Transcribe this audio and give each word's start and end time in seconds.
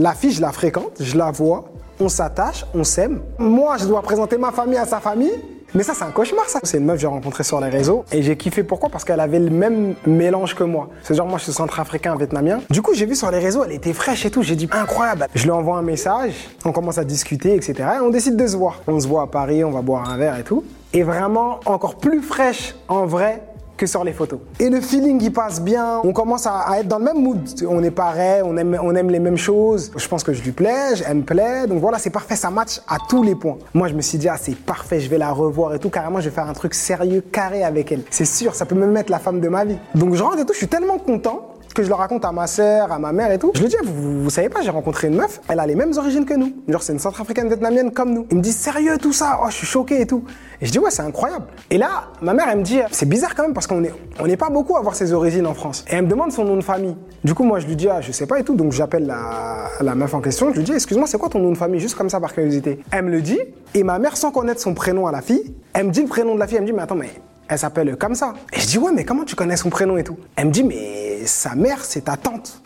La 0.00 0.14
fille, 0.14 0.30
je 0.30 0.40
la 0.40 0.50
fréquente, 0.50 0.92
je 0.98 1.18
la 1.18 1.30
vois, 1.30 1.64
on 2.00 2.08
s'attache, 2.08 2.64
on 2.72 2.84
s'aime. 2.84 3.20
Moi, 3.38 3.76
je 3.76 3.84
dois 3.84 4.00
présenter 4.00 4.38
ma 4.38 4.50
famille 4.50 4.78
à 4.78 4.86
sa 4.86 4.98
famille. 4.98 5.38
Mais 5.74 5.82
ça, 5.82 5.92
c'est 5.94 6.04
un 6.04 6.10
cauchemar, 6.10 6.48
ça. 6.48 6.58
C'est 6.62 6.78
une 6.78 6.86
meuf 6.86 6.96
que 6.96 7.02
j'ai 7.02 7.06
rencontrée 7.06 7.44
sur 7.44 7.60
les 7.60 7.68
réseaux 7.68 8.06
et 8.10 8.22
j'ai 8.22 8.34
kiffé. 8.34 8.62
Pourquoi? 8.62 8.88
Parce 8.88 9.04
qu'elle 9.04 9.20
avait 9.20 9.38
le 9.38 9.50
même 9.50 9.94
mélange 10.06 10.54
que 10.54 10.64
moi. 10.64 10.88
C'est 11.02 11.14
genre, 11.14 11.26
moi, 11.26 11.36
je 11.36 11.44
suis 11.44 11.52
centrafricain, 11.52 12.16
vietnamien. 12.16 12.60
Du 12.70 12.80
coup, 12.80 12.94
j'ai 12.94 13.04
vu 13.04 13.14
sur 13.14 13.30
les 13.30 13.40
réseaux, 13.40 13.62
elle 13.62 13.72
était 13.72 13.92
fraîche 13.92 14.24
et 14.24 14.30
tout. 14.30 14.42
J'ai 14.42 14.56
dit, 14.56 14.70
incroyable. 14.72 15.26
Je 15.34 15.44
lui 15.44 15.50
envoie 15.50 15.76
un 15.76 15.82
message, 15.82 16.32
on 16.64 16.72
commence 16.72 16.96
à 16.96 17.04
discuter, 17.04 17.54
etc. 17.54 17.74
Et 17.98 18.00
on 18.00 18.08
décide 18.08 18.36
de 18.36 18.46
se 18.46 18.56
voir. 18.56 18.80
On 18.86 18.98
se 18.98 19.06
voit 19.06 19.24
à 19.24 19.26
Paris, 19.26 19.64
on 19.64 19.70
va 19.70 19.82
boire 19.82 20.08
un 20.08 20.16
verre 20.16 20.38
et 20.38 20.44
tout. 20.44 20.64
Et 20.94 21.02
vraiment, 21.02 21.60
encore 21.66 21.96
plus 21.96 22.22
fraîche 22.22 22.74
en 22.88 23.04
vrai 23.04 23.42
que 23.80 23.86
sur 23.86 24.04
les 24.04 24.12
photos. 24.12 24.40
Et 24.58 24.68
le 24.68 24.80
feeling, 24.82 25.18
il 25.22 25.32
passe 25.32 25.60
bien. 25.62 26.02
On 26.04 26.12
commence 26.12 26.46
à, 26.46 26.66
être 26.78 26.86
dans 26.86 26.98
le 26.98 27.04
même 27.06 27.22
mood. 27.22 27.40
On 27.66 27.82
est 27.82 27.90
pareil, 27.90 28.42
on 28.44 28.54
aime, 28.58 28.78
on 28.82 28.94
aime 28.94 29.08
les 29.08 29.18
mêmes 29.18 29.38
choses. 29.38 29.90
Je 29.96 30.06
pense 30.06 30.22
que 30.22 30.34
je 30.34 30.42
lui 30.42 30.52
plais, 30.52 31.00
elle 31.06 31.16
me 31.16 31.22
plaît. 31.22 31.66
Donc 31.66 31.80
voilà, 31.80 31.98
c'est 31.98 32.10
parfait, 32.10 32.36
ça 32.36 32.50
match 32.50 32.82
à 32.86 32.98
tous 33.08 33.22
les 33.22 33.34
points. 33.34 33.56
Moi, 33.72 33.88
je 33.88 33.94
me 33.94 34.02
suis 34.02 34.18
dit, 34.18 34.28
ah, 34.28 34.36
c'est 34.38 34.54
parfait, 34.54 35.00
je 35.00 35.08
vais 35.08 35.16
la 35.16 35.32
revoir 35.32 35.74
et 35.74 35.78
tout. 35.78 35.88
Carrément, 35.88 36.20
je 36.20 36.28
vais 36.28 36.34
faire 36.34 36.46
un 36.46 36.52
truc 36.52 36.74
sérieux, 36.74 37.22
carré 37.22 37.64
avec 37.64 37.90
elle. 37.90 38.02
C'est 38.10 38.26
sûr, 38.26 38.54
ça 38.54 38.66
peut 38.66 38.74
me 38.74 38.86
mettre 38.86 39.10
la 39.10 39.18
femme 39.18 39.40
de 39.40 39.48
ma 39.48 39.64
vie. 39.64 39.78
Donc 39.94 40.14
je 40.14 40.22
rentre 40.22 40.40
et 40.40 40.44
tout, 40.44 40.52
je 40.52 40.58
suis 40.58 40.68
tellement 40.68 40.98
content 40.98 41.54
que 41.80 41.84
je 41.84 41.88
le 41.90 41.94
raconte 41.94 42.24
à 42.24 42.32
ma 42.32 42.46
sœur, 42.46 42.92
à 42.92 42.98
ma 42.98 43.12
mère 43.12 43.32
et 43.32 43.38
tout. 43.38 43.52
Je 43.54 43.60
lui 43.60 43.68
dis, 43.68 43.76
vous, 43.82 44.24
vous 44.24 44.30
savez 44.30 44.48
pas, 44.48 44.60
j'ai 44.60 44.70
rencontré 44.70 45.08
une 45.08 45.16
meuf, 45.16 45.40
elle 45.48 45.60
a 45.60 45.66
les 45.66 45.74
mêmes 45.74 45.92
origines 45.96 46.24
que 46.24 46.34
nous. 46.34 46.52
Genre, 46.68 46.82
c'est 46.82 46.92
une 46.92 46.98
centrafricaine 46.98 47.48
vietnamienne 47.48 47.90
comme 47.90 48.12
nous. 48.12 48.26
Il 48.30 48.38
me 48.38 48.42
dit, 48.42 48.52
sérieux 48.52 48.98
tout 48.98 49.12
ça? 49.12 49.40
Oh, 49.42 49.46
je 49.48 49.54
suis 49.54 49.66
choqué 49.66 50.00
et 50.02 50.06
tout. 50.06 50.24
Et 50.60 50.66
je 50.66 50.72
dis, 50.72 50.78
ouais, 50.78 50.90
c'est 50.90 51.02
incroyable. 51.02 51.46
Et 51.70 51.78
là, 51.78 52.08
ma 52.20 52.34
mère, 52.34 52.46
elle 52.50 52.58
me 52.58 52.62
dit, 52.62 52.80
c'est 52.90 53.08
bizarre 53.08 53.34
quand 53.34 53.44
même 53.44 53.54
parce 53.54 53.66
qu'on 53.66 53.82
est, 53.82 53.92
on 54.20 54.26
n'est 54.26 54.36
pas 54.36 54.50
beaucoup 54.50 54.76
à 54.76 54.80
avoir 54.80 54.94
ses 54.94 55.12
origines 55.12 55.46
en 55.46 55.54
France. 55.54 55.84
Et 55.90 55.94
elle 55.94 56.04
me 56.04 56.08
demande 56.08 56.32
son 56.32 56.44
nom 56.44 56.56
de 56.56 56.62
famille. 56.62 56.96
Du 57.24 57.34
coup, 57.34 57.44
moi, 57.44 57.60
je 57.60 57.66
lui 57.66 57.76
dis, 57.76 57.88
ah, 57.88 58.00
je 58.00 58.12
sais 58.12 58.26
pas 58.26 58.38
et 58.38 58.44
tout. 58.44 58.54
Donc, 58.54 58.72
j'appelle 58.72 59.06
la, 59.06 59.68
la 59.80 59.94
meuf 59.94 60.12
en 60.12 60.20
question. 60.20 60.50
Je 60.52 60.58
lui 60.58 60.64
dis, 60.64 60.72
excuse-moi, 60.72 61.06
c'est 61.06 61.18
quoi 61.18 61.30
ton 61.30 61.38
nom 61.38 61.52
de 61.52 61.56
famille? 61.56 61.80
Juste 61.80 61.96
comme 61.96 62.10
ça, 62.10 62.20
par 62.20 62.34
curiosité. 62.34 62.80
Elle 62.90 63.06
me 63.06 63.10
le 63.10 63.22
dit. 63.22 63.40
Et 63.74 63.84
ma 63.84 63.98
mère, 63.98 64.16
sans 64.16 64.30
connaître 64.30 64.60
son 64.60 64.74
prénom 64.74 65.06
à 65.06 65.12
la 65.12 65.22
fille, 65.22 65.54
elle 65.72 65.86
me 65.86 65.90
dit 65.90 66.02
le 66.02 66.08
prénom 66.08 66.34
de 66.34 66.40
la 66.40 66.46
fille. 66.46 66.56
Elle 66.56 66.64
me 66.64 66.66
dit, 66.66 66.74
mais 66.74 66.82
attends, 66.82 66.94
mais 66.96 67.10
elle 67.48 67.58
s'appelle 67.58 67.96
comme 67.96 68.14
ça. 68.14 68.34
Et 68.52 68.60
je 68.60 68.66
dis, 68.66 68.78
ouais, 68.78 68.92
mais 68.94 69.04
comment 69.04 69.24
tu 69.24 69.34
connais 69.34 69.56
son 69.56 69.70
prénom 69.70 69.96
et 69.96 70.04
tout? 70.04 70.16
Elle 70.36 70.48
me 70.48 70.52
dit, 70.52 70.62
mais 70.62 71.09
sa 71.26 71.54
mère, 71.54 71.84
c'est 71.84 72.02
ta 72.02 72.16
tante. 72.16 72.62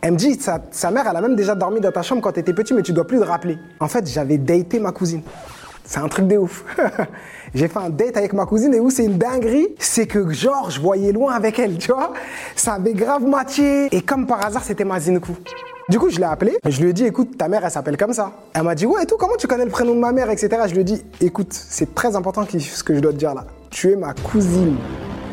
Elle 0.00 0.12
me 0.12 0.16
dit, 0.16 0.38
sa, 0.40 0.90
mère, 0.90 1.06
elle 1.10 1.16
a 1.16 1.20
même 1.20 1.34
déjà 1.34 1.54
dormi 1.54 1.80
dans 1.80 1.90
ta 1.90 2.02
chambre 2.02 2.22
quand 2.22 2.32
t'étais 2.32 2.52
petit, 2.52 2.72
mais 2.72 2.82
tu 2.82 2.92
dois 2.92 3.06
plus 3.06 3.18
te 3.18 3.24
rappeler. 3.24 3.58
En 3.80 3.88
fait, 3.88 4.08
j'avais 4.08 4.38
daté 4.38 4.78
ma 4.78 4.92
cousine. 4.92 5.22
C'est 5.84 6.00
un 6.00 6.08
truc 6.08 6.28
de 6.28 6.36
ouf. 6.36 6.64
J'ai 7.54 7.66
fait 7.66 7.78
un 7.78 7.88
date 7.88 8.16
avec 8.16 8.34
ma 8.34 8.44
cousine 8.44 8.74
et 8.74 8.80
où 8.80 8.90
c'est 8.90 9.04
une 9.04 9.16
dinguerie, 9.16 9.68
c'est 9.78 10.06
que 10.06 10.30
genre 10.30 10.70
je 10.70 10.80
voyais 10.80 11.12
loin 11.12 11.32
avec 11.32 11.58
elle, 11.58 11.78
tu 11.78 11.92
vois. 11.92 12.12
Ça 12.54 12.74
avait 12.74 12.92
grave 12.92 13.24
matché 13.24 13.88
et 13.90 14.02
comme 14.02 14.26
par 14.26 14.44
hasard 14.44 14.62
c'était 14.62 14.84
ma 14.84 15.00
Zinkou. 15.00 15.34
Du 15.88 15.98
coup, 15.98 16.10
je 16.10 16.18
l'ai 16.18 16.24
appelée, 16.24 16.58
je 16.66 16.82
lui 16.82 16.90
ai 16.90 16.92
dit, 16.92 17.06
écoute, 17.06 17.38
ta 17.38 17.48
mère, 17.48 17.64
elle 17.64 17.70
s'appelle 17.70 17.96
comme 17.96 18.12
ça. 18.12 18.32
Elle 18.52 18.64
m'a 18.64 18.74
dit, 18.74 18.84
ouais, 18.84 19.04
et 19.04 19.06
tout, 19.06 19.16
comment 19.16 19.36
tu 19.38 19.46
connais 19.46 19.64
le 19.64 19.70
prénom 19.70 19.94
de 19.94 20.00
ma 20.00 20.12
mère, 20.12 20.28
etc. 20.28 20.50
Je 20.66 20.74
lui 20.74 20.82
ai 20.82 20.84
dit, 20.84 21.02
écoute, 21.22 21.54
c'est 21.54 21.94
très 21.94 22.14
important 22.14 22.44
ce 22.46 22.84
que 22.84 22.94
je 22.94 23.00
dois 23.00 23.12
te 23.12 23.16
dire 23.16 23.34
là. 23.34 23.46
Tu 23.70 23.92
es 23.92 23.96
ma 23.96 24.12
cousine. 24.12 24.76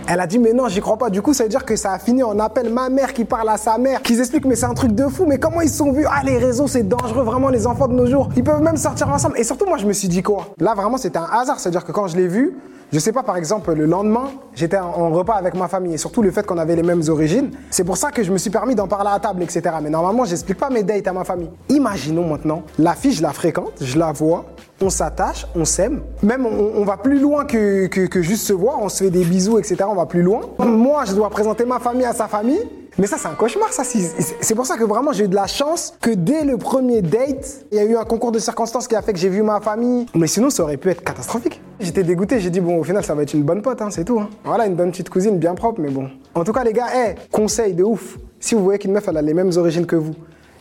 Elle 0.08 0.20
a 0.20 0.28
dit 0.28 0.38
mais 0.38 0.54
non 0.54 0.68
j'y 0.68 0.82
crois 0.82 0.98
pas. 0.98 1.10
Du 1.10 1.22
coup 1.24 1.34
ça 1.34 1.44
veut 1.44 1.50
dire 1.50 1.66
que 1.66 1.76
ça 1.76 1.92
a 1.92 2.00
fini 2.00 2.22
en 2.22 2.40
appel 2.40 2.72
ma 2.72 2.90
mère 2.90 3.12
qui 3.14 3.26
parle 3.26 3.50
à 3.50 3.58
sa 3.58 3.78
mère, 3.80 4.04
qui 4.04 4.20
explique 4.20 4.46
mais 4.46 4.56
c'est 4.56 4.68
un 4.68 4.74
truc 4.76 4.92
de 4.92 5.08
fou. 5.08 5.26
Mais 5.26 5.40
comment 5.40 5.62
ils 5.62 5.70
sont 5.70 5.92
vus? 5.92 6.06
Ah 6.08 6.22
les 6.24 6.38
réseaux 6.38 6.68
c'est 6.68 6.84
dangereux 6.84 7.24
vraiment 7.24 7.50
les 7.50 7.66
enfants 7.66 7.88
de 7.88 7.94
nos 7.94 8.06
jours. 8.06 8.30
Ils 8.36 8.44
peuvent 8.44 8.62
même 8.62 8.78
sortir 8.78 9.10
ensemble. 9.10 9.40
Et 9.40 9.44
surtout 9.44 9.66
moi 9.66 9.78
je 9.78 9.88
me 9.88 9.94
suis 9.94 10.08
dit 10.08 10.22
quoi? 10.22 10.48
Là 10.60 10.76
vraiment 10.76 10.98
c'était 10.98 11.18
un 11.18 11.28
hasard. 11.32 11.60
C'est 11.60 11.70
à 11.70 11.72
dire 11.72 11.84
que 11.84 11.92
quand 11.92 12.08
je 12.08 12.18
l'ai 12.18 12.28
vu, 12.28 12.56
je 12.94 13.00
sais 13.00 13.12
pas, 13.12 13.24
par 13.24 13.36
exemple, 13.36 13.74
le 13.74 13.86
lendemain, 13.86 14.30
j'étais 14.54 14.78
en 14.78 15.10
repas 15.10 15.34
avec 15.34 15.56
ma 15.56 15.68
famille 15.68 15.96
et 15.96 15.98
surtout 15.98 16.22
le 16.22 16.32
fait 16.32 16.46
qu'on 16.46 16.58
avait 16.58 16.76
les 16.76 16.84
mêmes 16.84 17.02
origines. 17.10 17.50
C'est 17.70 17.84
pour 17.84 17.98
ça 17.98 18.12
que 18.12 18.24
je 18.24 18.32
me 18.32 18.38
suis 18.38 18.52
permis 18.52 18.76
d'en 18.76 18.88
parler 18.88 19.10
à 19.12 19.20
table, 19.20 19.42
etc. 19.42 19.64
Mais 19.82 19.90
normalement, 19.90 20.24
j'explique 20.24 20.58
pas 20.58 20.70
mes 20.70 20.84
dates 20.84 21.08
à 21.08 21.14
ma 21.14 21.24
famille. 21.24 21.50
Imaginons 21.70 22.28
maintenant, 22.28 22.64
la 22.78 22.94
fille, 22.94 23.12
je 23.12 23.24
la 23.24 23.34
fréquente, 23.34 23.74
je 23.82 23.98
la 23.98 24.12
vois, 24.12 24.46
on 24.82 24.90
s'attache, 24.90 25.48
on 25.56 25.66
s'aime. 25.66 26.02
Même 26.22 26.46
on, 26.46 26.80
on, 26.80 26.86
va 26.86 26.98
plus 26.98 27.20
loin 27.20 27.46
que, 27.46 27.88
que, 27.88 28.06
que 28.06 28.22
juste 28.22 28.46
se 28.46 28.54
voir, 28.54 28.82
on 28.82 28.90
se 28.90 29.04
fait 29.04 29.10
des 29.10 29.24
bisous, 29.24 29.58
etc. 29.58 29.78
On 29.96 30.00
va 30.00 30.08
plus 30.08 30.24
loin. 30.24 30.42
Moi, 30.60 31.06
je 31.06 31.14
dois 31.14 31.30
présenter 31.30 31.64
ma 31.64 31.80
famille 31.80 32.04
à 32.04 32.12
sa 32.12 32.28
famille. 32.28 32.60
Mais 32.98 33.08
ça, 33.08 33.18
c'est 33.18 33.30
un 33.30 33.34
cauchemar, 33.34 33.72
ça. 33.72 33.84
C'est 33.86 34.54
pour 34.54 34.66
ça 34.66 34.76
que 34.76 34.84
vraiment, 34.84 35.14
j'ai 35.14 35.24
eu 35.24 35.28
de 35.30 35.36
la 35.36 35.48
chance 35.48 35.94
que 36.02 36.10
dès 36.10 36.44
le 36.44 36.58
premier 36.58 37.02
date, 37.02 37.66
il 37.72 37.78
y 37.78 37.80
a 37.80 37.86
eu 37.86 37.96
un 37.96 38.04
concours 38.04 38.34
de 38.34 38.40
circonstances 38.40 38.90
qui 38.90 38.96
a 38.98 39.02
fait 39.02 39.14
que 39.14 39.20
j'ai 39.20 39.30
vu 39.30 39.42
ma 39.42 39.62
famille. 39.62 40.06
Mais 40.14 40.28
sinon, 40.28 40.50
ça 40.50 40.64
aurait 40.64 40.76
pu 40.76 40.90
être 40.90 41.02
catastrophique. 41.02 41.62
J'étais 41.80 42.04
dégoûté, 42.04 42.42
j'ai 42.42 42.50
dit, 42.50 42.60
bon, 42.60 42.78
au 42.78 42.84
final, 42.84 43.06
ça 43.06 43.16
va 43.16 43.24
être 43.24 43.34
une 43.34 43.44
bonne 43.44 43.62
pote, 43.62 43.82
hein, 43.82 43.90
c'est 43.90 44.04
tout. 44.04 44.20
Hein. 44.20 44.28
Voilà, 44.44 44.66
une 44.66 44.76
bonne 44.76 44.92
petite 44.92 45.10
cousine 45.10 45.38
bien 45.38 45.56
propre, 45.56 45.80
mais 45.80 45.90
bon. 45.90 46.10
En 46.34 46.44
tout 46.44 46.52
cas, 46.52 46.66
les 46.66 46.74
gars, 46.74 46.88
hey, 46.94 47.16
conseil 47.32 47.74
de 47.74 47.84
ouf. 47.84 48.18
Si 48.42 48.54
vous 48.54 48.66
voyez 48.66 48.80
qu'une 48.80 48.92
meuf, 48.92 49.08
elle 49.08 49.16
a 49.16 49.22
les 49.22 49.34
mêmes 49.34 49.52
origines 49.56 49.86
que 49.86 49.96
vous, 49.96 50.14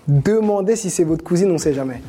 demandez 0.06 0.76
si 0.76 0.90
c'est 0.90 1.04
votre 1.04 1.24
cousine, 1.24 1.50
on 1.50 1.58
sait 1.58 1.74
jamais. 1.74 2.00